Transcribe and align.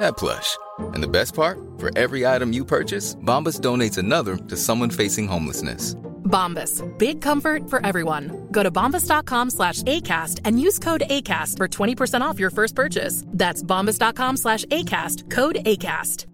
that 0.00 0.16
plush. 0.16 0.56
And 0.94 1.02
the 1.02 1.08
best 1.08 1.34
part? 1.34 1.58
For 1.78 1.90
every 1.98 2.26
item 2.26 2.52
you 2.52 2.64
purchase, 2.64 3.16
Bombas 3.16 3.60
donates 3.60 3.98
another 3.98 4.36
to 4.36 4.56
someone 4.56 4.90
facing 4.90 5.26
homelessness. 5.26 5.94
Bombas. 6.24 6.82
Big 6.98 7.20
comfort 7.20 7.68
for 7.68 7.84
everyone. 7.84 8.48
Go 8.50 8.62
to 8.62 8.70
bombas.com 8.70 9.50
slash 9.50 9.82
ACAST 9.82 10.40
and 10.44 10.60
use 10.60 10.78
code 10.78 11.02
ACAST 11.10 11.56
for 11.56 11.68
20% 11.68 12.20
off 12.20 12.38
your 12.38 12.50
first 12.50 12.74
purchase. 12.74 13.24
That's 13.26 13.62
bombas.com 13.62 14.36
slash 14.36 14.64
ACAST. 14.66 15.30
Code 15.30 15.56
ACAST. 15.66 16.26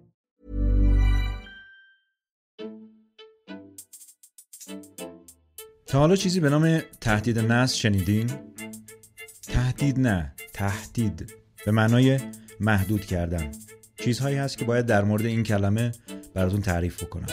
تا 5.86 5.98
حالا 5.98 6.16
چیزی 6.16 6.40
به 6.40 6.48
نام 6.50 6.80
تهدید 7.00 7.38
نسل 7.38 7.76
شنیدین؟ 7.76 8.30
تهدید 9.48 10.00
نه 10.00 10.34
تهدید 10.52 11.34
به 11.66 11.72
معنای 11.72 12.18
محدود 12.61 13.05
کردن. 13.05 13.51
چیزهایی 13.95 14.37
هست 14.37 14.57
که 14.57 14.65
باید 14.65 14.85
در 14.85 15.03
مورد 15.03 15.25
این 15.25 15.43
کلمه 15.43 15.91
براتون 16.33 16.61
تعریف 16.61 17.03
بکنم. 17.03 17.25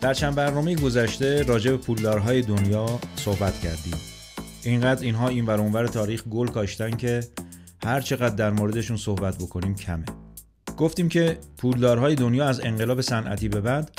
در 0.00 0.14
چند 0.14 0.34
برنامه 0.34 0.74
گذشته 0.74 1.42
راجع 1.42 1.70
به 1.70 1.76
پولدارهای 1.76 2.42
دنیا 2.42 3.00
صحبت 3.16 3.60
کردیم. 3.60 3.94
اینقدر 4.64 5.02
اینها 5.02 5.28
این 5.28 5.46
ور 5.46 5.86
تاریخ 5.86 6.28
گل 6.28 6.46
کاشتن 6.48 6.90
که 6.90 7.20
هر 7.84 8.00
چقدر 8.00 8.34
در 8.34 8.50
موردشون 8.50 8.96
صحبت 8.96 9.38
بکنیم 9.38 9.74
کمه. 9.74 10.04
گفتیم 10.76 11.08
که 11.08 11.38
پولدارهای 11.58 12.14
دنیا 12.14 12.48
از 12.48 12.60
انقلاب 12.64 13.00
صنعتی 13.00 13.48
به 13.48 13.60
بعد 13.60 13.90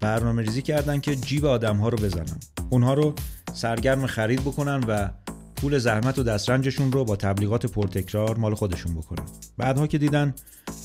برنامه 0.00 0.42
ریزی 0.42 0.62
کردن 0.62 1.00
که 1.00 1.16
جیب 1.16 1.46
آدم 1.46 1.76
ها 1.76 1.88
رو 1.88 1.98
بزنن. 1.98 2.38
اونها 2.70 2.94
رو 2.94 3.14
سرگرم 3.52 4.06
خرید 4.06 4.40
بکنن 4.40 4.84
و 4.88 5.08
پول 5.56 5.78
زحمت 5.78 6.18
و 6.18 6.22
دسترنجشون 6.22 6.92
رو 6.92 7.04
با 7.04 7.16
تبلیغات 7.16 7.66
پرتکرار 7.66 8.36
مال 8.36 8.54
خودشون 8.54 8.94
بکنن. 8.94 9.24
بعدها 9.58 9.86
که 9.86 9.98
دیدن 9.98 10.34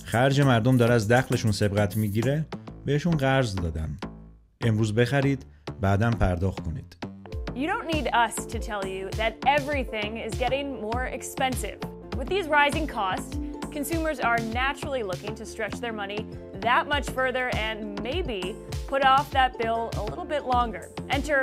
خرج 0.06 0.42
مردم 0.42 0.78
داره 0.78 0.94
از 0.94 1.08
دخلشون 1.08 1.52
سبقت 1.52 1.98
می‌گیره 1.98 2.46
بهشون 2.86 3.18
قرض 3.18 3.56
دادن. 3.56 3.98
امروز 4.62 4.96
بخرید 4.96 5.46
بعدا 5.82 6.12
پرداخت 6.12 6.60
کنید. 6.60 6.98
You 7.56 7.68
don't 7.68 7.96
need 7.96 8.08
us 8.08 8.46
to 8.46 8.60
tell 8.60 8.86
you 8.86 9.10
that 9.18 9.34
everything 9.58 10.18
is 10.28 10.34
getting 10.40 10.68
more 10.82 11.06
expensive. 11.18 11.95
With 12.20 12.30
these 12.30 12.48
rising 12.48 12.88
costs, 12.88 13.32
consumers 13.78 14.20
are 14.30 14.40
naturally 14.62 15.04
looking 15.12 15.34
to 15.36 15.46
stretch 15.46 15.78
their 15.84 15.96
money 16.04 16.20
that 16.68 16.84
much 16.94 17.08
further 17.18 17.46
and 17.66 17.78
maybe 18.10 18.42
put 18.88 19.02
off 19.14 19.26
that 19.32 19.52
bill 19.62 19.82
a 20.02 20.04
little 20.10 20.30
bit 20.36 20.44
longer. 20.56 20.84
Enter 21.18 21.40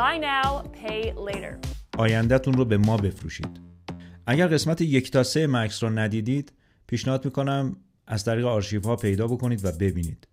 buy 0.00 0.14
now, 0.18 0.48
pay 0.82 1.12
later. 1.12 1.58
آیندهتون 1.98 2.54
رو 2.54 2.64
به 2.64 2.76
ما 2.76 2.96
بفروشید 2.96 3.60
اگر 4.26 4.48
قسمت 4.48 4.80
یک 4.80 5.10
تا 5.10 5.22
سه 5.22 5.46
مکس 5.46 5.82
رو 5.82 5.90
ندیدید 5.90 6.52
پیشنهاد 6.86 7.24
می‌کنم 7.24 7.76
از 8.06 8.24
طریق 8.24 8.44
آرشیف 8.44 8.84
ها 8.84 8.96
پیدا 8.96 9.26
بکنید 9.26 9.64
و 9.64 9.72
ببینید 9.72 10.28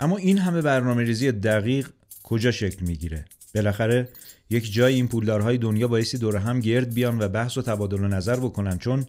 اما 0.00 0.16
این 0.16 0.38
همه 0.38 0.62
برنامه 0.62 1.02
ریزی 1.02 1.32
دقیق 1.32 1.88
کجا 2.22 2.50
شکل 2.50 2.86
می‌گیره 2.86 3.24
بالاخره 3.54 4.08
یک 4.50 4.72
جای 4.72 4.94
این 4.94 5.08
پولدارهای 5.08 5.58
دنیا 5.58 5.88
بایستی 5.88 6.18
دور 6.18 6.36
هم 6.36 6.60
گرد 6.60 6.94
بیان 6.94 7.18
و 7.22 7.28
بحث 7.28 7.58
و 7.58 7.62
تبادل 7.62 8.04
و 8.04 8.08
نظر 8.08 8.36
بکنن 8.36 8.78
چون 8.78 9.06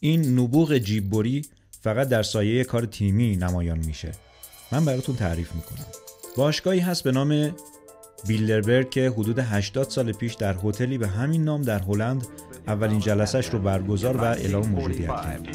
این 0.00 0.38
نبوغ 0.38 0.78
جیببری 0.78 1.42
فقط 1.80 2.08
در 2.08 2.22
سایه 2.22 2.64
کار 2.64 2.86
تیمی 2.86 3.36
نمایان 3.36 3.78
میشه. 3.78 4.12
من 4.72 4.84
براتون 4.84 5.16
تعریف 5.16 5.54
می‌کنم. 5.54 5.86
باشگاهی 6.36 6.80
هست 6.80 7.04
به 7.04 7.12
نام 7.12 7.54
بیلدربرگ 8.26 8.90
که 8.90 9.10
حدود 9.10 9.38
80 9.38 9.90
سال 9.90 10.12
پیش 10.12 10.34
در 10.34 10.56
هتلی 10.64 10.98
به 10.98 11.08
همین 11.08 11.44
نام 11.44 11.62
در 11.62 11.78
هلند 11.78 12.26
اولین 12.66 13.00
جلسش 13.00 13.46
رو 13.46 13.58
برگزار 13.58 14.16
و 14.16 14.24
اعلام 14.24 14.68
موجودیت 14.68 15.06
کرد. 15.06 15.48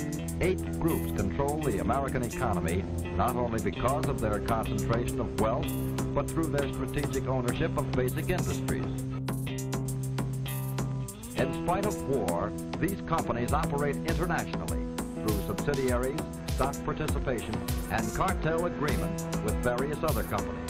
Spite 11.65 11.85
of 11.85 11.97
war, 12.09 12.51
these 12.79 13.01
companies 13.13 13.51
operate 13.53 13.97
internationally 14.11 14.81
through 15.19 15.39
subsidiaries, 15.49 16.21
stock 16.55 16.75
participation, 16.89 17.55
and 17.95 18.03
cartel 18.19 18.65
agreements 18.71 19.21
with 19.45 19.55
various 19.69 19.99
other 20.09 20.23
companies. 20.23 20.69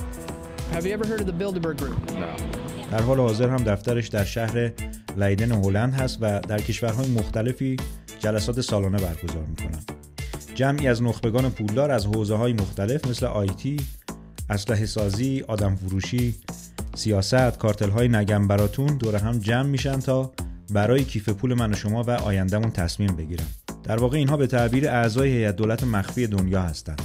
Have 0.74 0.85
you 0.85 0.94
ever 0.97 1.07
heard 1.07 1.22
of 1.24 1.28
the 1.31 1.38
Bilderberg 1.41 1.78
Group? 1.78 2.00
در 2.91 3.02
حال 3.02 3.19
حاضر 3.19 3.50
هم 3.50 3.63
دفترش 3.63 4.07
در 4.07 4.24
شهر 4.24 4.72
لیدن 5.18 5.52
هلند 5.52 5.94
هست 5.94 6.18
و 6.22 6.40
در 6.40 6.62
کشورهای 6.62 7.08
مختلفی 7.08 7.78
جلسات 8.19 8.62
سالانه 8.62 8.97
برگزار 8.97 9.44
می‌کنن 9.50 9.79
جمعی 10.56 10.88
از 10.88 11.03
نخبگان 11.03 11.50
پولدار 11.50 11.91
از 11.91 12.06
حوزه 12.06 12.35
های 12.35 12.53
مختلف 12.53 13.08
مثل 13.08 13.25
آیتی، 13.25 13.78
اسلحه 14.50 14.85
سازی، 14.85 15.44
آدم 15.47 15.75
فروشی، 15.75 16.35
سیاست، 16.96 17.58
کارتل 17.58 17.90
های 17.90 18.08
نگم 18.08 18.47
براتون 18.47 18.97
دور 18.97 19.16
هم 19.16 19.40
جمع 19.40 19.69
میشن 19.69 20.00
تا 20.00 20.31
برای 20.74 21.04
کیف 21.04 21.30
پول 21.30 21.54
من 21.54 21.72
و 21.72 21.76
شما 21.76 22.04
و 22.04 22.09
آیندهمون 22.12 22.72
تصمیم 22.72 23.16
بگیرن. 23.16 23.46
در 23.84 23.98
واقع 23.98 24.18
اینها 24.18 24.38
به 24.38 24.48
تعبیر 24.48 24.90
اعضای 24.90 25.30
هیئت 25.30 25.56
دولت 25.56 25.84
مخفی 25.84 26.28
دنیا 26.28 26.62
هستند. 26.62 27.02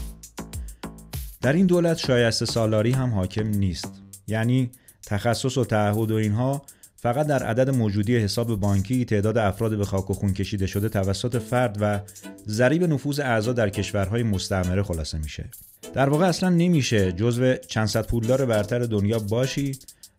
در 1.40 1.52
این 1.52 1.66
دولت 1.66 1.96
شایسته 1.96 2.46
سالاری 2.46 2.90
هم 2.90 3.10
حاکم 3.10 3.48
نیست. 3.48 4.02
یعنی 4.26 4.70
تخصص 5.06 5.58
و 5.58 5.64
تعهد 5.64 6.10
و 6.10 6.14
اینها 6.14 6.62
فقط 6.96 7.26
در 7.26 7.42
عدد 7.42 7.70
موجودی 7.70 8.16
حساب 8.16 8.60
بانکی 8.60 9.04
تعداد 9.04 9.38
افراد 9.38 9.78
به 9.78 9.84
خاک 9.84 10.10
و 10.10 10.14
خون 10.14 10.32
کشیده 10.32 10.66
شده 10.66 10.88
توسط 10.88 11.38
فرد 11.38 11.76
و 11.80 12.00
ضریب 12.48 12.84
نفوذ 12.84 13.20
اعضا 13.20 13.52
در 13.52 13.70
کشورهای 13.70 14.22
مستعمره 14.22 14.82
خلاصه 14.82 15.18
میشه 15.18 15.50
در 15.94 16.08
واقع 16.08 16.26
اصلا 16.26 16.48
نمیشه 16.48 17.12
جزو 17.12 17.54
چند 17.54 17.86
صد 17.86 18.06
پولدار 18.06 18.46
برتر 18.46 18.78
دنیا 18.78 19.18
باشی 19.18 19.78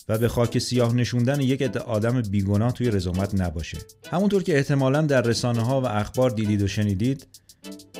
و 0.09 0.17
به 0.17 0.27
خاک 0.27 0.59
سیاه 0.59 0.95
نشوندن 0.95 1.41
یک 1.41 1.61
آدم 1.77 2.21
بیگناه 2.21 2.73
توی 2.73 2.91
رزومت 2.91 3.41
نباشه. 3.41 3.77
همونطور 4.11 4.43
که 4.43 4.57
احتمالا 4.57 5.01
در 5.01 5.21
رسانه 5.21 5.61
ها 5.61 5.81
و 5.81 5.85
اخبار 5.85 6.29
دیدید 6.29 6.61
و 6.61 6.67
شنیدید 6.67 7.27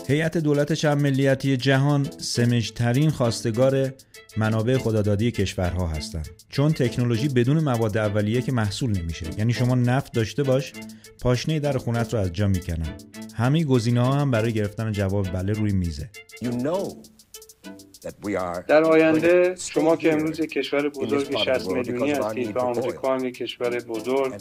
هیئت 0.08 0.38
دولت 0.38 0.74
چند 0.74 1.02
ملیتی 1.02 1.58
جهان 1.58 2.08
سمجترین 2.18 3.10
خواستگار 3.10 3.94
منابع 4.38 4.78
خدادادی 4.78 5.32
کشورها 5.32 5.88
هستند. 5.88 6.30
چون 6.50 6.72
تکنولوژی 6.74 7.28
بدون 7.28 7.60
مواد 7.60 7.98
اولیه 7.98 8.42
که 8.42 8.52
محصول 8.52 8.98
نمیشه. 8.98 9.26
یعنی 9.38 9.54
شما 9.54 9.76
نفت 9.76 10.14
داشته 10.14 10.44
باش 10.44 10.74
پاشنه 11.22 11.60
در 11.60 11.78
خونت 11.78 12.14
رو 12.14 12.20
از 12.20 12.34
جا 12.34 12.48
می‌کنن. 12.48 12.94
همه 13.36 13.64
گزینه 13.64 14.02
ها 14.02 14.14
هم 14.14 14.32
برای 14.32 14.54
گرفتن 14.54 14.92
جواب 14.92 15.28
بله 15.34 15.54
روی 15.54 15.72
میزه. 15.72 16.10
You 16.44 16.48
know 16.48 17.17
در 18.68 18.84
آینده 18.84 19.56
شما 19.60 19.96
که 19.96 20.14
امروز 20.14 20.42
کشور 20.42 20.90
بزرگ 20.90 21.38
60 21.38 21.68
میلیونی 21.68 22.12
هستید 22.12 22.56
و 22.56 22.60
آمریکا 22.60 23.14
هم 23.14 23.30
کشور 23.30 23.80
بزرگ 23.80 24.34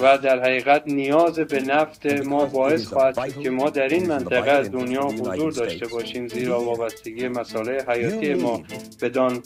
و 0.00 0.18
در 0.18 0.40
حقیقت 0.40 0.82
نیاز 0.86 1.38
به 1.38 1.60
نفت 1.60 2.06
ما 2.06 2.44
باعث 2.44 2.86
خواهد 2.86 3.14
شد 3.14 3.40
که 3.40 3.50
ما 3.50 3.70
در 3.70 3.88
این 3.88 4.06
منطقه 4.06 4.50
از 4.50 4.70
دنیا 4.70 5.02
حضور 5.02 5.52
داشته 5.52 5.86
باشیم 5.86 6.28
زیرا 6.28 6.60
وابستگی 6.60 7.28
مسائل 7.28 7.80
حیاتی 7.88 8.34
ما 8.34 8.62
بدان 9.02 9.42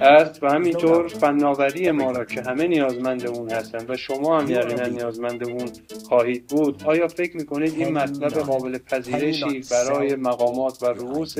است 0.00 0.42
و 0.42 0.48
همینطور 0.48 1.08
فناوری 1.08 1.90
ما 1.90 2.10
را 2.10 2.24
که 2.24 2.42
همه 2.42 2.66
نیازمند 2.66 3.26
اون 3.26 3.50
هستند 3.50 3.90
و 3.90 3.96
شما 3.96 4.40
هم 4.40 4.50
یقینا 4.50 4.86
نیازمند 4.86 5.48
اون 5.48 5.70
خواهید 6.08 6.46
بود. 6.46 6.82
آیا 6.84 7.08
فکر 7.08 7.36
می‌کنید 7.36 7.74
این 7.76 7.92
مطلب 7.92 8.32
قابل 8.32 8.78
پذیرشی 8.78 9.62
برای 9.70 10.16
مقامات 10.16 10.82
و 10.82 10.86
رؤوس 10.86 11.34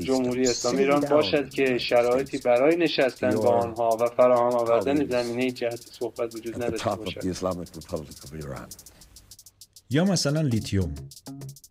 جمهوری 0.00 0.48
اسلامی 0.48 0.78
ایران 0.78 1.00
باشد 1.00 1.50
که 1.50 1.78
شرایطی 1.78 2.38
برای 2.38 2.76
نشستن 2.76 3.34
با 3.34 3.50
آنها 3.50 3.98
و 4.00 4.06
فراهم 4.06 4.54
آوردن 4.54 5.08
زمینه 5.08 5.50
جهت 5.50 5.80
صحبت 5.98 6.34
وجود 6.34 6.62
نداشته 6.62 6.90
باشد. 6.90 7.24
یا 9.90 10.04
مثلا 10.04 10.40
لیتیوم. 10.40 10.94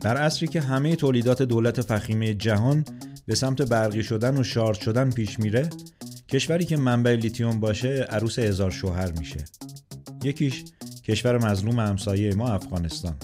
در 0.00 0.16
عصری 0.16 0.48
که 0.48 0.60
همه 0.60 0.96
تولیدات 0.96 1.42
دولت 1.42 1.80
فخیمه 1.80 2.34
جهان 2.34 2.84
به 3.26 3.34
سمت 3.34 3.62
برقی 3.62 4.02
شدن 4.02 4.36
و 4.36 4.42
شارژ 4.44 4.78
شدن 4.78 5.10
پیش 5.10 5.38
میره 5.38 5.70
کشوری 6.28 6.64
که 6.64 6.76
منبع 6.76 7.10
لیتیوم 7.10 7.60
باشه 7.60 7.88
عروس 7.88 8.38
هزار 8.38 8.70
شوهر 8.70 9.12
میشه. 9.18 9.44
یکیش 10.24 10.64
کشور 11.04 11.38
مظلوم 11.38 11.80
همسایه 11.80 12.34
ما 12.34 12.48
افغانستان 12.48 13.16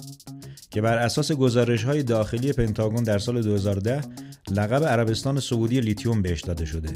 که 0.70 0.80
بر 0.80 0.98
اساس 0.98 1.32
گزارش 1.32 1.84
های 1.84 2.02
داخلی 2.02 2.52
پنتاگون 2.52 3.04
در 3.04 3.18
سال 3.18 3.42
2010 3.42 4.00
لقب 4.50 4.84
عربستان 4.84 5.40
سعودی 5.40 5.80
لیتیوم 5.80 6.22
بهش 6.22 6.40
داده 6.40 6.64
شده. 6.64 6.92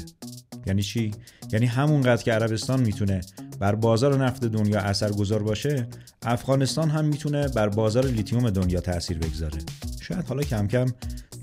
یعنی 0.67 0.83
چی؟ 0.83 1.11
یعنی 1.51 1.65
همونقدر 1.65 2.23
که 2.23 2.33
عربستان 2.33 2.79
می‌تونه 2.79 3.21
بر 3.59 3.75
بازار 3.75 4.25
نفت 4.25 4.45
دنیا 4.45 4.79
اثرگذار 4.79 5.43
باشه 5.43 5.87
افغانستان 6.25 6.89
هم 6.89 7.05
می‌تونه 7.05 7.47
بر 7.47 7.69
بازار 7.69 8.05
لیتیوم 8.05 8.49
دنیا 8.49 8.79
تاثیر 8.79 9.17
بگذاره. 9.17 9.57
شاید 10.01 10.27
حالا 10.27 10.43
کم 10.43 10.67
کم 10.67 10.85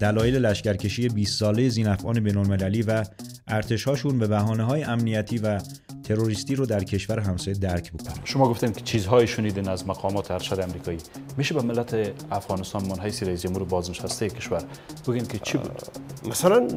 دلایل 0.00 0.36
لشکرکشی 0.36 1.08
20 1.08 1.38
ساله 1.38 1.68
زینفعان 1.68 2.20
بین‌المللی 2.20 2.82
و 2.82 3.04
ارتشهاشون 3.48 4.18
به 4.18 4.26
بهانه 4.26 4.64
های 4.64 4.82
امنیتی 4.82 5.38
و 5.38 5.60
تروریستی 6.04 6.54
رو 6.54 6.66
در 6.66 6.84
کشور 6.84 7.18
همسایه 7.20 7.56
درک 7.56 7.92
بکنه 7.92 8.14
شما 8.24 8.48
گفتیم 8.48 8.72
که 8.72 8.80
چیزهای 8.80 9.26
شنیدین 9.26 9.68
از 9.68 9.88
مقامات 9.88 10.30
ارشد 10.30 10.60
امریکایی. 10.60 10.98
میشه 11.36 11.54
به 11.54 11.62
ملت 11.62 12.12
افغانستان 12.30 12.86
من 12.86 13.00
حیث 13.00 13.22
رئیس 13.22 13.42
جمهور 13.42 13.64
بازنشسته 13.64 14.28
کشور؟ 14.28 14.64
بگین 15.08 15.26
که 15.26 15.38
چی 15.38 15.58
بود؟ 15.58 15.82
مثلا 16.30 16.68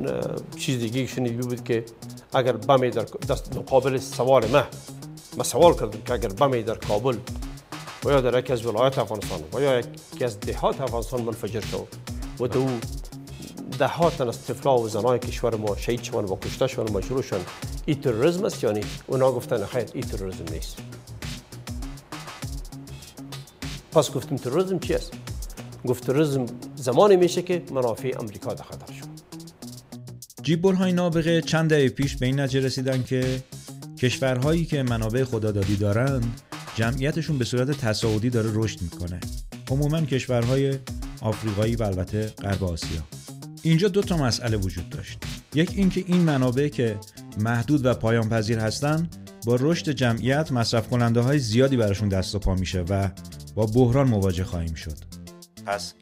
چیز 0.58 0.80
دیگه 0.80 1.06
شنیدی 1.08 1.36
بود 1.36 1.64
که 1.64 1.86
اگر 2.34 2.52
بمی 2.52 2.90
در 2.90 3.06
دست 3.30 3.58
مقابل 3.58 3.98
سوال 3.98 4.48
ما 4.48 4.64
ما 5.38 5.44
سوال 5.44 5.74
کردم 5.74 6.02
که 6.06 6.14
اگر 6.14 6.30
بمی 6.30 6.64
در 6.64 6.76
کابل 6.76 7.18
و 8.06 8.10
یا 8.10 8.22
در 8.22 8.40
یکی 8.40 8.54
از 8.54 8.66
ولایت 8.66 8.98
افغانستان 8.98 9.40
و 9.54 9.62
یا 9.62 9.80
یکی 9.80 10.26
از 10.26 10.40
دهات 10.40 10.82
افغانستان 10.82 11.22
منفجر 11.22 11.62
شد 11.62 11.88
و 12.40 12.48
دو 12.48 12.68
ده 13.80 13.88
ها 13.88 14.10
تن 14.10 14.28
از 14.28 14.46
طفلا 14.46 14.78
و 14.78 14.90
زنای 14.90 15.20
کشور 15.20 15.56
ما 15.56 15.76
شهید 15.76 16.04
شوند 16.04 16.32
و 16.32 16.36
کشته 16.36 16.68
شوند 16.68 16.92
مجروح 16.92 17.22
شوند. 17.22 17.46
ای 17.86 17.96
تروریسم 17.96 18.46
است 18.46 18.64
یعنی 18.64 18.82
اونا 19.08 19.32
گفتن 19.32 19.66
خیر 19.66 19.86
ای 19.94 20.02
تروریسم 20.02 20.44
نیست. 20.52 20.78
پس 23.92 24.12
گفتیم 24.12 24.38
تروریسم 24.38 24.80
چی 24.80 24.94
است؟ 24.94 25.14
گفت 25.88 26.06
تروریسم 26.06 26.46
زمانی 26.76 27.16
میشه 27.16 27.42
که 27.42 27.64
منافع 27.72 28.16
امریکا 28.20 28.54
در 28.54 28.64
خطر 28.64 28.94
شد. 28.94 29.06
جیب 30.44 30.66
های 30.66 30.94
نابغه 30.94 31.42
چند 31.42 31.70
دهه 31.70 31.90
پیش 31.90 32.18
به 32.18 32.26
این 32.26 32.40
نتیجه 32.40 32.66
رسیدن 32.66 33.04
که 33.04 33.44
کشورهایی 34.00 34.66
که 34.66 34.84
منابع 34.84 35.24
خدادادی 35.24 35.76
دارند 35.76 36.42
جمعیتشون 36.76 37.38
به 37.38 37.46
صورت 37.46 37.72
تصاعدی 37.72 38.30
داره 38.30 38.50
رشد 38.54 38.82
می‌کنه. 38.82 39.20
عموما 39.72 40.02
کشورهای 40.02 40.80
آفریقایی 41.22 41.76
و 41.76 41.84
البته 41.84 42.28
غرب 42.28 42.64
آسیا. 42.64 43.15
اینجا 43.66 43.88
دو 43.88 44.02
تا 44.02 44.18
مسئله 44.18 44.58
وجود 44.58 44.90
داشت. 44.90 45.24
یک 45.54 45.72
اینکه 45.76 46.04
این 46.08 46.22
منابع 46.22 46.68
که 46.68 47.00
محدود 47.38 47.86
و 47.86 47.94
پایان 47.94 48.30
پذیر 48.30 48.60
هستن 48.60 49.10
با 49.46 49.58
رشد 49.60 49.92
جمعیت 49.92 50.52
مصرف 50.52 50.88
کننده 50.88 51.22
های 51.22 51.40
زیادی 51.40 51.78
براشون 51.78 52.10
دست 52.10 52.36
و 52.36 52.40
پا 52.40 52.56
میشه 52.56 52.82
و 52.82 53.10
با 53.56 53.66
بحران 53.66 54.08
مواجه 54.08 54.44
خواهیم 54.44 54.74
شد. 54.74 54.98
پس 55.66 55.94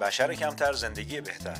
بشر 0.00 0.34
کمتر 0.34 0.72
زندگی 0.72 1.20
بهتر. 1.20 1.58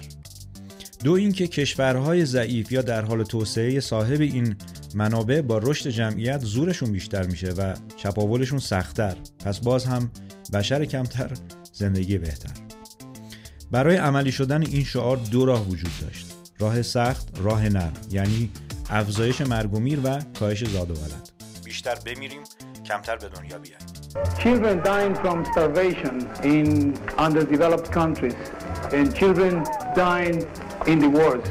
دو 1.05 1.12
اینکه 1.12 1.47
کشورهای 1.47 2.27
ضعیف 2.27 2.73
یا 2.73 2.83
در 2.83 3.05
حال 3.05 3.25
توسعه 3.25 3.81
صاحب 3.81 4.21
این 4.21 4.56
منابع 4.94 5.41
با 5.41 5.59
رشد 5.59 5.91
جمعیت 5.91 6.41
زورشون 6.41 6.93
بیشتر 6.93 7.27
میشه 7.27 7.51
و 7.51 7.75
چپاولشون 7.97 8.59
سختتر. 8.59 9.17
پس 9.44 9.59
باز 9.59 9.85
هم 9.85 10.11
بشر 10.53 10.85
کمتر 10.85 11.31
زندگی 11.73 12.19
بهتر. 12.19 12.51
برای 13.70 13.97
عملی 13.97 14.32
شدن 14.32 14.62
این 14.62 14.85
شعار 14.85 15.17
دو 15.17 15.44
راه 15.47 15.69
وجود 15.69 15.91
داشت 16.00 16.26
راه 16.59 16.82
سخت 16.82 17.29
راه 17.43 17.69
نرم 17.69 17.93
یعنی 18.11 18.50
افزایش 18.91 19.41
مرگ 19.41 19.75
و 19.75 19.81
میر 19.81 20.00
و 20.05 20.20
کاهش 20.41 20.65
زاد 20.65 20.91
و 20.91 20.94
ولد 20.94 21.31
بیشتر 21.65 21.94
بمیریم 21.94 22.41
کمتر 22.85 23.17
به 23.17 23.29
دنیا 23.29 23.59
بیاییم 23.59 23.79
Children 24.43 24.76
dying 24.82 25.15
from 25.23 25.44
starvation 25.53 26.17
in 26.55 26.69
underdeveloped 27.26 27.88
countries 27.93 28.38
and 28.97 29.15
children 29.15 29.53
dying 29.94 30.38
in 30.87 30.99
the 31.05 31.11
wars. 31.19 31.49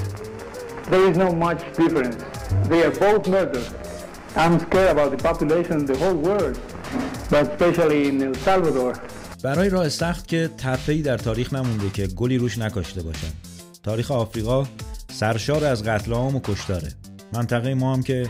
There 0.92 1.06
is 1.10 1.16
no 1.18 1.30
much 1.46 1.62
difference. 1.82 2.20
They 2.70 2.82
are 2.88 2.96
both 3.06 3.24
murders. 3.36 3.70
I'm 4.36 4.60
scared 4.66 4.92
about 4.96 5.10
the 5.16 5.22
population 5.30 5.76
in 5.82 5.86
the 5.92 5.98
whole 6.04 6.20
world, 6.30 6.56
but 7.32 7.44
especially 7.52 8.02
in 8.10 8.16
El 8.24 8.36
Salvador. 8.48 8.94
برای 9.44 9.70
راه 9.70 9.90
سخت 9.90 10.28
که 10.28 10.50
تپه‌ای 10.58 11.02
در 11.02 11.18
تاریخ 11.18 11.54
نمونده 11.54 11.90
که 11.90 12.08
گلی 12.08 12.38
روش 12.38 12.58
نکاشته 12.58 13.02
باشن. 13.04 13.32
تاریخ 13.84 14.12
آفریقا 14.12 14.68
سرشار 15.12 15.66
از 15.66 15.84
قتل 15.84 16.14
عام 16.14 16.36
و 16.36 16.40
کشتاره. 16.44 16.94
منطقه 17.34 17.74
ما 17.74 17.94
هم 17.94 18.04
که 18.04 18.30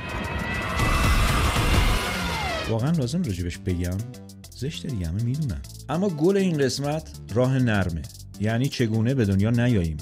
واقعا 2.69 2.91
لازم 2.91 3.23
راجبش 3.23 3.57
بگم 3.57 3.97
زشت 4.57 4.87
دیگه 4.87 5.07
همه 5.07 5.23
می‌دونن. 5.23 5.61
اما 5.89 6.09
گل 6.09 6.37
این 6.37 6.57
قسمت 6.57 7.11
راه 7.33 7.59
نرمه. 7.59 8.01
یعنی 8.39 8.69
چگونه 8.69 9.13
به 9.13 9.25
دنیا 9.25 9.49
نیاییم؟ 9.49 9.97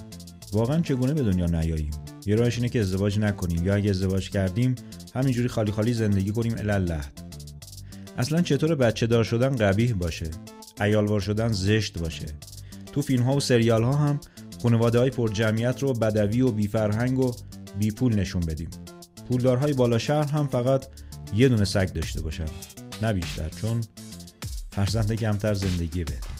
واقعا 0.54 0.82
چگونه 0.82 1.14
به 1.14 1.24
دنیا 1.24 1.46
نیاییم؟ 1.46 1.92
یه 2.26 2.36
راهش 2.36 2.56
اینه 2.56 2.70
که 2.70 2.80
ازدواج 2.80 3.20
نکنیم 3.20 3.66
یا 3.66 3.76
اگه 3.76 3.90
ازدواج 3.90 4.30
کردیم 4.30 4.76
همینجوری 5.16 5.48
خالی 5.48 5.72
خالی 5.72 5.94
زندگی 5.94 6.32
کنیم 6.32 6.56
الله 6.58 7.02
اصلا 8.18 8.42
چطور 8.42 8.76
بچه 8.76 9.08
دار 9.08 9.24
شدن 9.24 9.56
قبیح 9.56 9.94
باشه؟ 9.94 10.26
ایالوار 10.82 11.20
شدن 11.20 11.52
زشت 11.52 12.00
باشه. 12.00 12.26
تو 12.94 13.02
فیلم 13.02 13.24
ها 13.24 13.36
و 13.36 13.40
سریال 13.40 13.84
ها 13.84 13.94
هم 13.94 14.20
خانواده 14.64 15.00
های 15.00 15.10
پر 15.10 15.30
جمعیت 15.30 15.84
رو 15.84 15.94
بدوی 15.94 16.42
و 16.42 16.52
بی 16.52 16.68
فرهنگ 16.68 17.20
و 17.20 17.32
بی 17.80 17.92
پول 17.92 18.16
نشون 18.16 18.42
بدیم. 18.42 18.70
پولدارهای 19.30 19.74
بالا 19.74 19.98
شهر 19.98 20.32
هم 20.32 20.48
فقط 20.48 20.86
یه 21.34 21.50
دونه 21.50 21.66
سگ 21.66 21.94
داشته 21.94 22.22
باشن. 22.22 22.46
نه 23.02 23.14
بیشتر 23.14 23.50
چون 23.50 23.82
فرزند 24.72 25.14
کمتر 25.14 25.54
زندگی 25.54 26.04
بهتر 26.04 26.36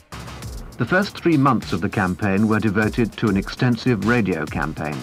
The 0.78 0.86
first 0.86 1.18
three 1.24 1.38
months 1.38 1.72
of 1.72 1.80
the 1.80 1.90
campaign 1.90 2.50
were 2.50 2.60
devoted 2.60 3.14
to 3.20 3.30
an 3.30 3.38
extensive 3.38 4.00
radio 4.16 4.46
campaign. 4.46 4.98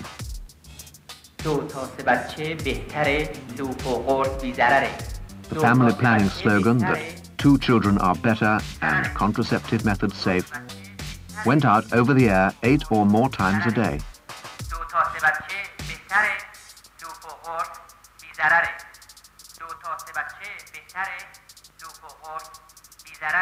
The 5.48 5.60
family 5.66 5.94
planning 6.02 6.28
slogan 6.28 6.76
that 6.78 7.21
two 7.42 7.58
children 7.58 7.98
are 7.98 8.14
better 8.14 8.54
and 8.82 9.04
contraceptive 9.22 9.84
methods 9.84 10.16
safe 10.16 10.48
went 11.44 11.64
out 11.64 11.84
over 11.92 12.14
the 12.14 12.28
air 12.28 12.48
eight 12.62 12.82
or 12.92 13.04
more 13.04 13.28
times 13.28 13.64
a 13.66 13.74
day. 13.82 13.98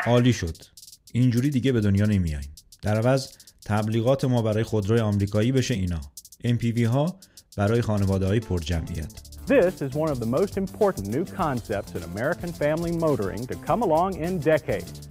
عالی 0.06 0.32
شد. 0.32 0.56
اینجوری 1.12 1.50
دیگه 1.50 1.72
به 1.72 1.80
دنیا 1.80 2.06
نمیاییم 2.06 2.54
در 2.82 2.96
عوض 2.96 3.28
تبلیغات 3.64 4.24
ما 4.24 4.42
برای 4.42 4.64
خودروی 4.64 5.00
آمریکایی 5.00 5.52
بشه 5.52 5.74
اینا. 5.74 6.00
MPV 6.44 6.80
ها 6.80 7.16
برای 7.56 7.82
خانواده 7.82 8.26
های 8.26 8.40
پر 8.40 8.58
جمعیت 8.58 9.29
This 9.58 9.82
is 9.82 9.94
one 9.94 10.10
of 10.14 10.20
the 10.20 10.30
most 10.38 10.56
important 10.56 11.08
new 11.08 11.24
concepts 11.24 11.90
in 11.96 12.02
American 12.12 12.52
family 12.52 12.92
motoring 12.92 13.42
to 13.48 13.56
come 13.56 13.82
along 13.82 14.10
in 14.14 14.38
decades. 14.38 15.08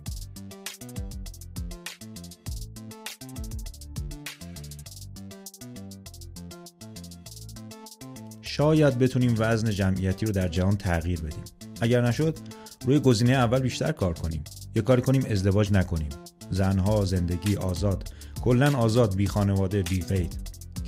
شاید 8.41 8.99
بتونیم 8.99 9.35
وزن 9.37 9.69
جمعیتی 9.69 10.25
رو 10.25 10.31
در 10.31 10.47
جهان 10.47 10.77
تغییر 10.77 11.21
بدیم. 11.21 11.43
اگر 11.81 12.01
نشد 12.01 12.37
روی 12.85 12.99
گزینه 12.99 13.33
اول 13.33 13.59
بیشتر 13.59 13.91
کار 13.91 14.13
کنیم. 14.13 14.43
یه 14.75 14.81
کاری 14.81 15.01
کنیم 15.01 15.25
ازدواج 15.29 15.71
نکنیم. 15.71 16.09
زنها 16.51 17.05
زندگی 17.05 17.55
آزاد. 17.55 18.13
کلا 18.41 18.77
آزاد 18.77 19.15
بی 19.15 19.27
خانواده 19.27 19.83
بی 19.83 20.01
قید. 20.01 20.35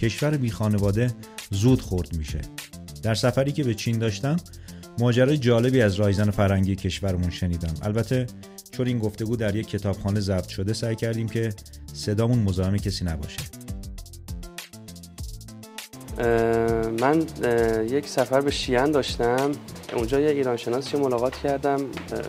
کشور 0.01 0.37
بی 0.37 0.51
خانواده 0.51 1.11
زود 1.49 1.81
خورد 1.81 2.17
میشه. 2.17 2.41
در 3.01 3.15
سفری 3.15 3.51
که 3.51 3.63
به 3.63 3.73
چین 3.73 3.99
داشتم 3.99 4.37
ماجرای 4.99 5.37
جالبی 5.37 5.81
از 5.81 5.95
رایزن 5.95 6.31
فرنگی 6.31 6.75
کشورمون 6.75 7.29
شنیدم. 7.29 7.73
البته 7.81 8.25
چون 8.71 8.87
این 8.87 8.99
گفتگو 8.99 9.35
در 9.35 9.55
یک 9.55 9.67
کتابخانه 9.67 10.19
ضبط 10.19 10.47
شده 10.47 10.73
سعی 10.73 10.95
کردیم 10.95 11.27
که 11.27 11.53
صدامون 11.93 12.39
مزاحم 12.39 12.77
کسی 12.77 13.05
نباشه. 13.05 13.60
من 17.01 17.25
یک 17.89 18.07
سفر 18.07 18.41
به 18.41 18.51
شیان 18.51 18.91
داشتم. 18.91 19.51
اونجا 19.95 20.19
یه 20.19 20.29
ایران 20.29 20.57
شناسی 20.57 20.97
ملاقات 20.97 21.35
کردم. 21.35 21.77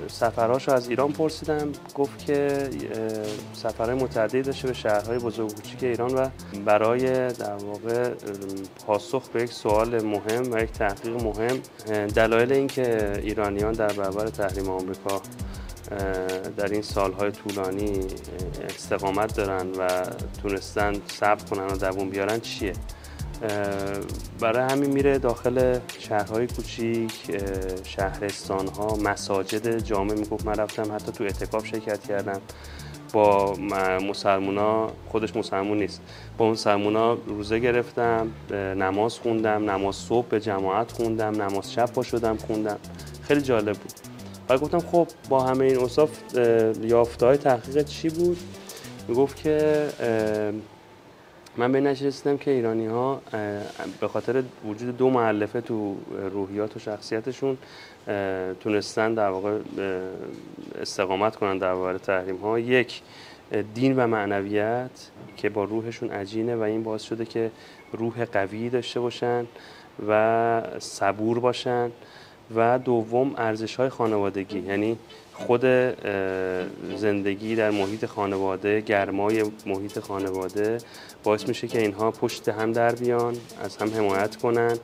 سفرهاش 0.09 0.69
از 0.69 0.89
ایران 0.89 1.13
پرسیدم. 1.13 1.73
گفت 1.95 2.27
که 2.27 2.69
سفرهای 3.53 3.95
متعددی 3.95 4.43
داشته 4.43 4.69
به 4.69 4.75
شهرهای 4.75 5.19
بزرگ 5.19 5.51
و 5.51 5.55
کوچیک 5.55 5.85
ایران 5.85 6.15
و 6.15 6.29
برای 6.65 7.33
در 7.33 7.55
واقع 7.55 8.11
پاسخ 8.87 9.29
به 9.29 9.43
یک 9.43 9.53
سوال 9.53 10.05
مهم 10.05 10.53
و 10.53 10.59
یک 10.59 10.73
تحقیق 10.73 11.23
مهم 11.23 11.61
دلایل 12.07 12.53
اینکه 12.53 13.13
ایرانیان 13.23 13.73
در 13.73 13.93
برابر 13.93 14.27
تحریم 14.27 14.69
آمریکا 14.71 15.23
در 16.57 16.73
این 16.73 16.83
سالهای 16.83 17.31
طولانی 17.31 18.01
استقامت 18.65 19.37
دارن 19.37 19.71
و 19.71 19.89
تونستن 20.43 20.93
صبر 21.07 21.45
کنن 21.45 21.67
و 21.67 21.77
دوون 21.77 22.11
بیارن 22.11 22.41
چیه؟ 22.41 22.73
برای 24.41 24.73
همین 24.73 24.91
میره 24.91 25.19
داخل 25.19 25.79
شهرهای 25.99 26.47
کوچیک 26.47 27.13
شهرستان 27.85 28.69
ها 28.69 28.97
مساجد 28.97 29.79
جامع. 29.79 30.15
می‌گفت 30.15 30.47
من 30.47 30.55
رفتم 30.55 30.95
حتی 30.95 31.13
تو 31.13 31.25
اعتکاف 31.25 31.67
شرکت 31.67 32.07
کردم. 32.07 32.41
با 33.13 33.55
مسلمونا 34.09 34.91
خودش 35.09 35.37
مسلمون 35.37 35.79
نیست. 35.79 36.01
با 36.39 36.51
مسلمونا 36.51 37.15
روزه 37.15 37.59
گرفتم 37.59 38.31
نماز 38.77 39.19
خوندم 39.19 39.71
نماز 39.71 39.95
صبح 39.95 40.27
به 40.27 40.41
جماعت 40.41 40.93
خوندم 40.93 41.43
نماز 41.43 41.73
شب 41.73 41.87
پا 41.87 42.03
شدم 42.03 42.37
خوندم. 42.37 42.79
خیلی 43.23 43.41
جالب 43.41 43.77
بود. 43.77 43.93
و 44.49 44.59
گفتم 44.59 44.79
خب 44.79 45.09
با 45.29 45.43
همه 45.43 45.65
این 45.65 45.79
اصاف 45.79 46.11
یافته 46.83 47.27
های 47.27 47.37
تحقیق 47.37 47.85
چی 47.85 48.09
بود؟ 48.09 48.39
می‌گفت 49.09 49.37
که 49.37 49.87
من 51.57 51.73
به 51.73 51.81
نشستم 51.81 52.37
که 52.37 52.51
ایرانی 52.51 52.87
ها 52.87 53.23
به 54.01 54.09
خاطر 54.09 54.43
وجود 54.65 54.97
دو 54.97 55.11
معلفه 55.11 55.61
تو 55.61 55.97
روحیات 56.33 56.77
و 56.77 56.79
شخصیتشون 56.79 57.59
تونستن 58.61 59.15
در 59.15 59.29
واقع 59.29 59.59
استقامت 60.81 61.37
کنن 61.37 61.59
در 61.59 61.73
واقع 61.73 61.99
تحریم 61.99 62.37
ها 62.37 62.59
یک 62.59 63.03
دین 63.75 63.97
و 63.97 64.07
معنویت 64.07 64.91
که 65.37 65.49
با 65.49 65.65
روحشون 65.65 66.11
عجینه 66.11 66.57
و 66.57 66.63
این 66.63 66.83
باعث 66.83 67.03
شده 67.03 67.25
که 67.25 67.51
روح 67.93 68.25
قوی 68.25 68.71
داشته 68.71 69.01
باشن 69.01 69.47
و 70.09 70.63
صبور 70.79 71.41
باشن. 71.41 71.91
و 72.55 72.79
دوم 72.79 73.35
ارزش 73.37 73.77
های 73.77 73.89
خانوادگی. 73.89 74.59
یعنی 74.59 74.99
خود 75.35 75.65
زندگی 76.97 77.57
در 77.57 77.71
محیط 77.71 78.07
خانواده 78.07 78.81
گرمای 78.81 79.45
محیط 79.67 79.99
خانواده 79.99 80.79
باعث 81.25 81.49
میشه 81.49 81.69
که 81.69 81.81
اینها 81.81 82.11
پشت 82.11 82.49
هم 82.49 82.73
در 82.73 82.95
بیان 82.95 83.37
از 83.65 83.77
هم 83.77 83.91
حمایت 83.91 84.37
کنن. 84.37 84.77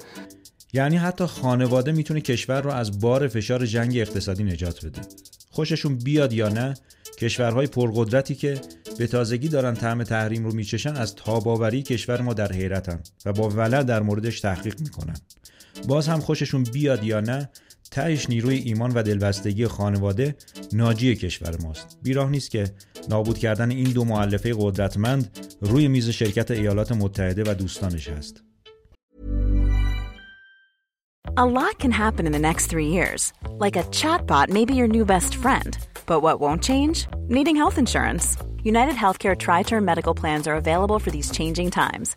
یعنی 0.72 0.96
حتی 0.96 1.26
خانواده 1.26 1.92
می‌تونه 1.92 2.20
کشور 2.20 2.60
رو 2.60 2.70
از 2.70 3.00
بار 3.00 3.28
فشار 3.28 3.66
جنگ 3.66 3.96
اقتصادی 3.96 4.44
نجات 4.44 4.86
بده. 4.86 5.00
خوششون 5.50 5.98
بیاد 5.98 6.32
یا 6.32 6.48
نه 6.48 6.74
کشورهای 7.18 7.66
پرقدرتی 7.66 8.34
که 8.34 8.60
به 8.98 9.06
تازگی 9.06 9.48
دارن 9.48 9.74
طعم 9.74 10.04
تحریم 10.04 10.44
رو 10.44 10.54
میچشن 10.54 10.96
از 10.96 11.14
تاباوری 11.14 11.82
کشور 11.82 12.20
ما 12.20 12.34
در 12.34 12.52
حیرتن 12.52 13.00
و 13.26 13.32
با 13.32 13.48
ولع 13.48 13.82
در 13.82 14.02
موردش 14.02 14.40
تحقیق 14.40 14.80
می‌کنن. 14.80 15.16
باز 15.88 16.08
هم 16.08 16.20
خوششون 16.20 16.62
بیاد 16.62 17.04
یا 17.04 17.20
نه 17.20 17.50
تهش 17.90 18.30
نیروی 18.30 18.56
ایمان 18.56 18.92
و 18.92 19.02
دلبستگی 19.02 19.66
خانواده 19.66 20.36
ناجی 20.72 21.16
کشور 21.16 21.56
ماست 21.62 21.98
بیراه 22.02 22.30
نیست 22.30 22.50
که 22.50 22.64
نابود 23.08 23.38
کردن 23.38 23.70
این 23.70 23.90
دو 23.90 24.04
معلفه 24.04 24.54
قدرتمند 24.58 25.38
روی 25.60 25.88
میز 25.88 26.08
شرکت 26.08 26.50
ایالات 26.50 26.92
متحده 26.92 27.42
و 27.46 27.54
دوستانش 27.54 28.08
هست 28.08 28.42
A 31.36 31.46
lot 31.46 31.78
can 31.78 31.92
happen 31.92 32.26
in 32.26 32.32
the 32.32 32.46
next 32.50 32.66
three 32.66 32.88
years. 32.88 33.32
Like 33.64 33.76
a 33.76 33.84
chatbot 34.00 34.48
may 34.48 34.64
be 34.64 34.74
your 34.74 34.88
new 34.88 35.04
best 35.04 35.36
friend. 35.36 35.78
But 36.04 36.20
what 36.24 36.40
won't 36.40 36.64
change? 36.64 37.06
Needing 37.28 37.54
health 37.54 37.78
insurance. 37.78 38.36
United 38.64 38.96
Healthcare 39.02 39.38
Tri 39.38 39.62
Term 39.62 39.84
Medical 39.84 40.14
Plans 40.14 40.48
are 40.48 40.56
available 40.56 40.98
for 40.98 41.12
these 41.12 41.30
changing 41.30 41.70
times. 41.70 42.16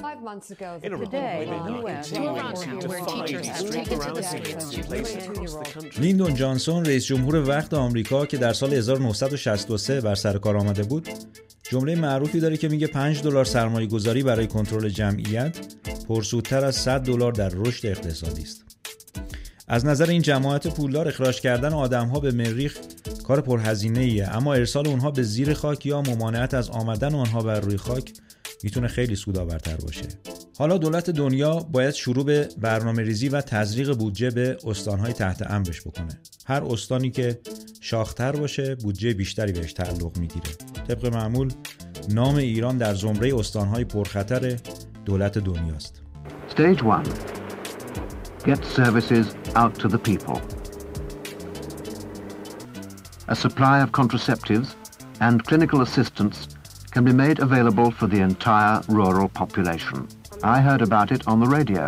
Five 0.00 0.22
months 0.22 0.50
ago, 0.50 0.78
the 0.80 0.88
today, 0.88 1.48
لیندون 5.98 6.34
جانسون 6.34 6.84
رئیس 6.84 7.06
جمهور 7.06 7.48
وقت 7.48 7.74
آمریکا 7.74 8.26
که 8.26 8.36
در 8.36 8.52
سال 8.52 8.74
1963 8.74 10.00
بر 10.00 10.14
سر 10.14 10.38
کار 10.38 10.56
آمده 10.56 10.82
بود 10.82 11.08
جمله 11.70 11.94
معروفی 11.94 12.40
داره 12.40 12.56
که 12.56 12.68
میگه 12.68 12.86
5 12.86 13.22
دلار 13.22 13.44
سرمایه 13.44 13.86
گذاری 13.86 14.22
برای 14.22 14.46
کنترل 14.46 14.88
جمعیت 14.88 15.58
پرسودتر 16.08 16.64
از 16.64 16.76
100 16.76 17.00
دلار 17.00 17.32
در 17.32 17.48
رشد 17.48 17.86
اقتصادی 17.86 18.42
است. 18.42 18.64
از 19.68 19.86
نظر 19.86 20.10
این 20.10 20.22
جماعت 20.22 20.66
پولدار 20.66 21.08
اخراج 21.08 21.40
کردن 21.40 21.72
آدمها 21.72 22.20
به 22.20 22.32
مریخ 22.32 22.78
کار 23.24 23.40
پرهزینه 23.40 24.00
ایه 24.00 24.28
اما 24.28 24.54
ارسال 24.54 24.88
اونها 24.88 25.10
به 25.10 25.22
زیر 25.22 25.54
خاک 25.54 25.86
یا 25.86 26.02
ممانعت 26.02 26.54
از 26.54 26.70
آمدن 26.70 27.14
آنها 27.14 27.42
بر 27.42 27.60
روی 27.60 27.76
خاک 27.76 28.12
می‌تونه 28.62 28.88
خیلی 28.88 29.16
سودآورتر 29.16 29.76
باشه. 29.76 30.08
حالا 30.58 30.78
دولت 30.78 31.10
دنیا 31.10 31.56
باید 31.56 31.94
شروع 31.94 32.24
به 32.24 32.48
برنامه 32.58 33.02
ریزی 33.02 33.28
و 33.28 33.40
تزریق 33.40 33.94
بودجه 33.94 34.30
به 34.30 34.56
استانهای 34.66 35.12
تحت 35.12 35.50
امرش 35.50 35.80
بکنه. 35.80 36.20
هر 36.46 36.64
استانی 36.64 37.10
که 37.10 37.40
شاختر 37.80 38.32
باشه 38.32 38.74
بودجه 38.74 39.14
بیشتری 39.14 39.52
بهش 39.52 39.72
تعلق 39.72 40.18
می‌گیره. 40.18 40.50
طبق 40.88 41.06
معمول 41.14 41.52
نام 42.10 42.36
ایران 42.36 42.78
در 42.78 42.94
زمره 42.94 43.38
استانهای 43.38 43.84
پرخطر 43.84 44.56
دولت 45.04 45.38
دنیاست. 45.38 46.02
Stage 46.50 46.82
1. 46.82 47.08
Get 48.44 48.64
services 48.64 49.26
out 49.54 49.74
to 49.82 49.88
the 49.88 49.98
people. 49.98 50.40
A 53.28 53.36
supply 53.36 53.76
of 53.84 53.92
contraceptives 53.92 54.68
and 55.20 55.44
clinical 55.48 55.80
assistance 55.80 56.36
can 56.91 57.03
be 57.03 57.13
made 57.13 57.39
available 57.39 57.91
for 57.91 58.07
the 58.07 58.21
entire 58.21 58.81
rural 58.87 59.29
population. 59.29 60.07
I 60.43 60.61
heard 60.61 60.81
about 60.81 61.11
it 61.11 61.27
on 61.27 61.39
the 61.39 61.47
radio. 61.47 61.83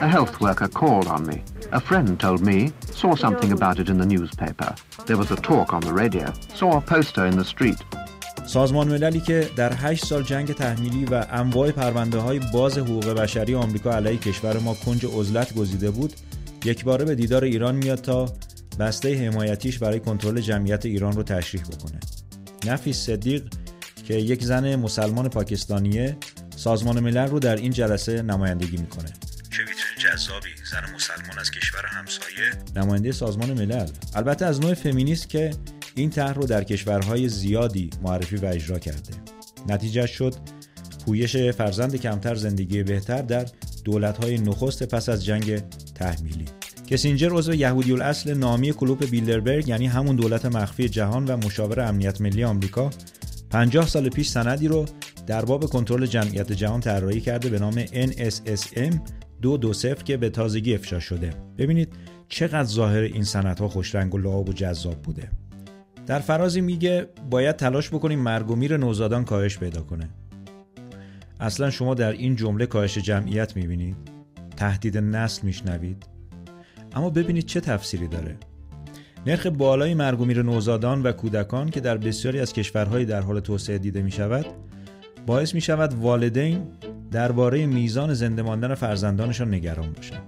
A 0.00 0.08
health 0.08 0.40
worker 0.40 0.68
called 0.68 1.08
on 1.08 1.26
me. 1.26 1.42
A 1.72 1.80
friend 1.80 2.18
told 2.18 2.40
me, 2.40 2.72
saw 2.90 3.14
something 3.14 3.52
about 3.52 3.78
it 3.78 3.88
in 3.88 3.98
the 3.98 4.06
newspaper. 4.06 4.74
There 5.06 5.16
was 5.16 5.30
a 5.30 5.36
talk 5.36 5.72
on 5.72 5.82
the 5.82 5.92
radio, 5.92 6.32
saw 6.54 6.78
a 6.78 6.80
poster 6.80 7.26
in 7.26 7.36
the 7.36 7.44
street. 7.44 7.78
سازمان 8.46 8.88
مللی 8.88 9.20
که 9.20 9.50
در 9.56 9.72
8 9.72 10.04
سال 10.04 10.22
جنگ 10.22 10.52
تحمیلی 10.52 11.04
و 11.04 11.26
انواع 11.30 11.70
پرونده 11.70 12.18
های 12.18 12.40
باز 12.52 12.78
حقوق 12.78 13.08
بشری 13.08 13.54
آمریکا 13.54 13.90
علیه 13.90 14.16
کشور 14.16 14.58
ما 14.58 14.74
کنج 14.74 15.06
عزلت 15.06 15.54
گزیده 15.54 15.90
بود 15.90 16.12
یک 16.64 16.84
باره 16.84 17.04
به 17.04 17.14
دیدار 17.14 17.44
ایران 17.44 17.74
میاد 17.74 17.98
تا 17.98 18.28
بسته 18.79 19.27
حمایتیش 19.27 19.77
برای 19.77 19.99
کنترل 19.99 20.41
جمعیت 20.41 20.85
ایران 20.85 21.13
رو 21.13 21.23
تشریح 21.23 21.63
بکنه. 21.63 21.99
نفیس 22.65 22.97
صدیق 22.97 23.43
که 24.05 24.13
یک 24.13 24.43
زن 24.43 24.75
مسلمان 24.75 25.29
پاکستانیه 25.29 26.17
سازمان 26.55 26.99
ملل 26.99 27.27
رو 27.27 27.39
در 27.39 27.55
این 27.55 27.71
جلسه 27.71 28.21
نمایندگی 28.21 28.77
می‌کنه. 28.77 29.09
چه 29.51 29.63
ویترین 29.63 30.13
جذابی؟ 30.13 30.49
زن 30.71 30.95
مسلمان 30.95 31.39
از 31.39 31.51
کشور 31.51 31.85
هم 31.85 32.05
نماینده 32.75 33.11
سازمان 33.11 33.53
ملل. 33.53 33.87
البته 34.15 34.45
از 34.45 34.61
نوع 34.61 34.73
فمینیست 34.73 35.29
که 35.29 35.51
این 35.95 36.09
طرح 36.09 36.33
رو 36.33 36.45
در 36.45 36.63
کشورهای 36.63 37.29
زیادی 37.29 37.89
معرفی 38.01 38.35
و 38.35 38.45
اجرا 38.45 38.79
کرده. 38.79 39.13
نتیجه 39.67 40.07
شد 40.07 40.35
پویش 41.05 41.35
فرزند 41.37 41.95
کمتر 41.95 42.35
زندگی 42.35 42.83
بهتر 42.83 43.21
در 43.21 43.45
دولت‌های 43.83 44.37
نخست 44.37 44.83
پس 44.83 45.09
از 45.09 45.25
جنگ 45.25 45.59
تحمیلی. 45.95 46.45
کسینجر 46.89 47.29
عضو 47.31 47.53
یهودی 47.53 47.91
الاصل 47.91 48.33
نامی 48.33 48.73
کلوب 48.73 49.05
بیلدربرگ 49.05 49.67
یعنی 49.67 49.87
همون 49.87 50.15
دولت 50.15 50.45
مخفی 50.45 50.89
جهان 50.89 51.25
و 51.25 51.37
مشاور 51.37 51.79
امنیت 51.79 52.21
ملی 52.21 52.43
آمریکا 52.43 52.89
50 53.49 53.87
سال 53.87 54.09
پیش 54.09 54.29
سندی 54.29 54.67
رو 54.67 54.85
در 55.27 55.45
باب 55.45 55.65
کنترل 55.65 56.05
جمعیت 56.05 56.51
جهان 56.51 56.81
طراحی 56.81 57.21
کرده 57.21 57.49
به 57.49 57.59
نام 57.59 57.85
NSSM 57.85 58.95
220 59.41 60.03
که 60.03 60.17
به 60.17 60.29
تازگی 60.29 60.75
افشا 60.75 60.99
شده. 60.99 61.29
ببینید 61.57 61.93
چقدر 62.29 62.63
ظاهر 62.63 63.01
این 63.01 63.23
سندها 63.23 63.67
خوشرنگ 63.67 64.15
و 64.15 64.17
لعاب 64.17 64.49
و 64.49 64.53
جذاب 64.53 65.01
بوده. 65.01 65.29
در 66.07 66.19
فرازی 66.19 66.61
میگه 66.61 67.07
باید 67.29 67.55
تلاش 67.55 67.89
بکنیم 67.89 68.19
مرگ 68.19 68.51
و 68.51 68.55
میر 68.55 68.77
نوزادان 68.77 69.25
کاهش 69.25 69.57
پیدا 69.57 69.81
کنه. 69.81 70.09
اصلا 71.39 71.69
شما 71.69 71.93
در 71.93 72.11
این 72.11 72.35
جمله 72.35 72.65
کاهش 72.65 72.97
جمعیت 72.97 73.55
می‌بینید؟ 73.55 73.95
تهدید 74.57 74.97
نسل 74.97 75.45
میشنوید؟ 75.45 76.18
اما 76.95 77.09
ببینید 77.09 77.45
چه 77.45 77.59
تفسیری 77.59 78.07
داره. 78.07 78.37
نرخ 79.27 79.47
بالای 79.47 79.93
مرگ 79.93 80.21
و 80.21 80.25
میر 80.25 80.43
نوزادان 80.43 81.03
و 81.03 81.11
کودکان 81.11 81.69
که 81.69 81.79
در 81.79 81.97
بسیاری 81.97 82.39
از 82.39 82.53
کشورهای 82.53 83.05
در 83.05 83.21
حال 83.21 83.39
توسعه 83.39 83.77
دیده 83.77 84.01
می 84.01 84.11
شود 84.11 84.45
باعث 85.25 85.53
می 85.53 85.61
شود 85.61 85.93
والدین 85.93 86.67
درباره 87.11 87.65
میزان 87.65 88.13
زنده 88.13 88.41
ماندن 88.41 88.75
فرزندانشان 88.75 89.53
نگران 89.53 89.91
باشند. 89.91 90.23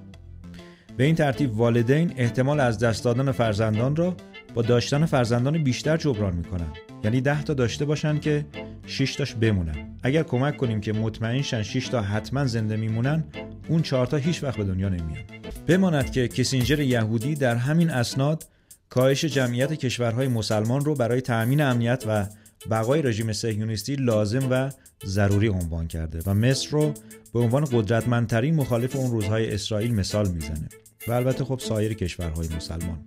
به 0.98 1.04
این 1.04 1.16
ترتیب 1.16 1.58
والدین 1.58 2.14
احتمال 2.18 2.60
از 2.60 2.80
دست 2.80 3.04
دادن 3.04 3.32
فرزندان 3.32 3.96
را 3.96 4.16
با 4.54 4.62
داشتن 4.62 5.06
فرزندان 5.06 5.64
بیشتر 5.64 5.98
جبران 5.98 6.36
می‌کنن 6.36 6.68
یعنی 7.04 7.22
ده 7.22 7.44
تا 7.44 7.54
داشته 7.54 7.86
باشن 7.86 8.20
که 8.20 8.46
6 8.86 9.16
تاش 9.16 9.36
بمونن 9.36 9.98
اگر 10.04 10.24
کمک 10.24 10.58
کنیم 10.58 10.82
که 10.82 10.94
مطمئن 10.94 11.42
شن 11.42 11.64
6 11.64 11.88
تا 11.88 12.02
حتما 12.02 12.46
زنده 12.46 12.76
میمونن 12.76 13.24
اون 13.70 13.82
4 13.82 14.06
تا 14.06 14.18
هیچ 14.18 14.44
وقت 14.44 14.58
به 14.58 14.64
دنیا 14.64 14.90
نمیان 14.90 15.41
بماند 15.68 16.12
که 16.12 16.28
کسینجر 16.28 16.80
یهودی 16.80 17.36
در 17.36 17.56
همین 17.56 17.90
اسناد 17.90 18.48
کاهش 18.90 19.26
جمعیت 19.26 19.74
کشورهای 19.74 20.28
مسلمان 20.28 20.86
رو 20.86 20.96
برای 20.96 21.22
تأمین 21.22 21.62
امنیت 21.62 22.04
و 22.08 22.28
بقای 22.72 23.02
رژیم 23.02 23.34
صهیونیستی 23.34 23.96
لازم 23.96 24.48
و 24.52 24.72
ضروری 25.06 25.48
عنوان 25.48 25.88
کرده 25.88 26.20
و 26.26 26.34
مصر 26.34 26.70
رو 26.70 26.94
به 27.34 27.40
عنوان 27.40 27.66
قدرتمندترین 27.66 28.56
مخالف 28.56 28.96
اون 28.96 29.12
روزهای 29.12 29.54
اسرائیل 29.54 29.96
مثال 29.96 30.28
می‌زنه 30.28 30.70
و 31.08 31.12
البته 31.12 31.46
خب 31.46 31.60
سایر 31.60 31.94
کشورهای 31.94 32.48
مسلمان. 32.56 33.00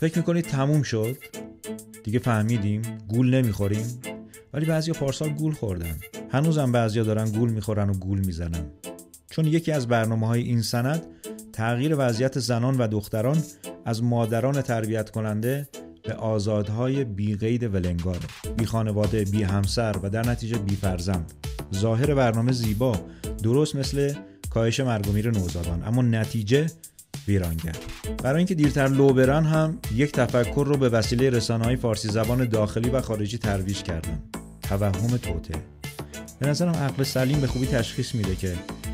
فکر 0.00 0.18
می‌کنید 0.18 0.44
تموم 0.44 0.82
شد؟ 0.82 1.16
دیگه 2.04 2.18
فهمیدیم؟ 2.18 2.82
گول 3.08 3.34
نمی‌خوریم؟ 3.34 4.00
ولی 4.52 4.66
بعضی 4.66 4.92
پارسال 4.92 5.28
گول 5.28 5.52
خوردن. 5.52 5.98
هنوزم 6.30 6.72
بعضیا 6.72 7.02
دارن 7.02 7.30
گول 7.30 7.50
می‌خورن 7.50 7.90
و 7.90 7.94
گول 7.94 8.18
می‌زنن. 8.18 8.70
چون 9.34 9.46
یکی 9.46 9.72
از 9.72 9.88
برنامه 9.88 10.26
های 10.26 10.42
این 10.42 10.62
سند 10.62 11.02
تغییر 11.52 11.94
وضعیت 11.98 12.38
زنان 12.38 12.78
و 12.78 12.88
دختران 12.88 13.42
از 13.84 14.02
مادران 14.02 14.62
تربیت 14.62 15.10
کننده 15.10 15.68
به 16.02 16.14
آزادهای 16.14 17.04
بی 17.04 17.36
قید 17.36 17.74
ولنگاره 17.74 18.20
بی 18.56 18.66
خانواده 18.66 19.24
بی 19.24 19.42
همسر 19.42 19.96
و 20.02 20.10
در 20.10 20.28
نتیجه 20.28 20.58
بی 20.58 20.76
فرزند. 20.76 21.32
ظاهر 21.74 22.14
برنامه 22.14 22.52
زیبا 22.52 23.00
درست 23.42 23.76
مثل 23.76 24.14
کاهش 24.50 24.80
مرگومیر 24.80 25.30
نوزادان 25.30 25.82
اما 25.86 26.02
نتیجه 26.02 26.66
ویرانگر. 27.28 27.76
برای 28.22 28.38
اینکه 28.38 28.54
دیرتر 28.54 28.88
لو 28.88 29.12
برن 29.12 29.44
هم 29.44 29.78
یک 29.94 30.12
تفکر 30.12 30.64
رو 30.66 30.76
به 30.76 30.88
وسیله 30.88 31.30
رسانه 31.30 31.64
های 31.64 31.76
فارسی 31.76 32.08
زبان 32.08 32.48
داخلی 32.48 32.90
و 32.90 33.00
خارجی 33.00 33.38
ترویج 33.38 33.82
کردن. 33.82 34.22
توهم 34.62 35.16
توته 35.16 35.54
به 36.40 36.46
نظرم 36.46 36.74
عقل 36.74 37.02
سلیم 37.02 37.40
به 37.40 37.46
خوبی 37.46 37.66
تشخیص 37.66 38.14
میده 38.14 38.36
که 38.36 38.54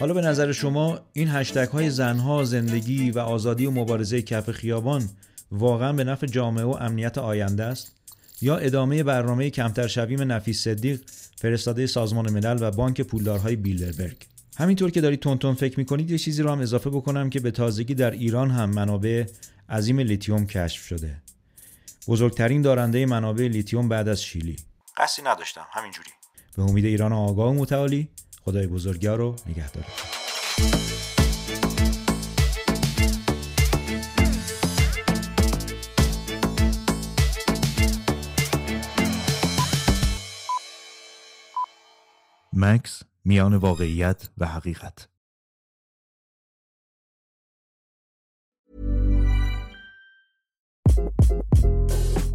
حالا 0.00 0.14
به 0.14 0.20
نظر 0.20 0.52
شما 0.52 1.00
این 1.12 1.28
هشتگ 1.28 1.68
های 1.68 1.90
زنها، 1.90 2.44
زندگی 2.44 3.10
و 3.10 3.18
آزادی 3.18 3.66
و 3.66 3.70
مبارزه 3.70 4.22
کف 4.22 4.50
خیابان 4.50 5.08
واقعا 5.52 5.92
به 5.92 6.04
نفع 6.04 6.26
جامعه 6.26 6.64
و 6.64 6.76
امنیت 6.80 7.18
آینده 7.18 7.64
است؟ 7.64 7.92
یا 8.42 8.56
ادامه 8.56 9.02
برنامه 9.02 9.50
کمتر 9.50 9.86
شویم 9.86 10.32
نفیس 10.32 10.64
صدیق 10.64 11.00
فرستاده 11.36 11.86
سازمان 11.86 12.32
ملل 12.32 12.56
و 12.60 12.70
بانک 12.70 13.00
پولدارهای 13.00 13.56
بیلدربرگ؟ 13.56 14.16
همینطور 14.58 14.90
که 14.90 15.00
دارید 15.00 15.20
تو 15.20 15.28
ذهنتون 15.28 15.54
فکر 15.54 15.78
می‌کنید 15.78 16.10
یه 16.10 16.18
چیزی 16.18 16.42
رو 16.42 16.50
هم 16.50 16.60
اضافه 16.60 16.90
بکنم 16.90 17.30
که 17.30 17.40
به 17.40 17.50
تازگی 17.50 17.94
در 17.94 18.10
ایران 18.10 18.50
هم 18.50 18.70
منابع 18.70 19.24
عظیم 19.68 20.00
لیتیوم 20.00 20.46
کشف 20.46 20.86
شده. 20.86 21.16
بزرگترین 22.08 22.62
دارنده 22.62 23.06
منابع 23.06 23.48
لیتیوم 23.48 23.88
بعد 23.88 24.08
از 24.08 24.22
شیلی. 24.22 24.56
قصدی 24.96 25.22
نداشتم 25.22 25.66
همینجوری. 25.72 26.17
به 26.56 26.62
امید 26.62 26.84
ایران 26.84 27.12
آگاه 27.12 27.50
و 27.50 27.54
متعالی. 27.54 28.08
خدای 28.44 28.66
بزرگیار 28.66 29.18
رو 29.18 29.36
نگهدار. 29.46 29.84
مکس 42.52 43.02
میان 43.24 43.56
واقعیت 43.56 44.28
و 44.38 44.46
حقیقت. 44.46 45.08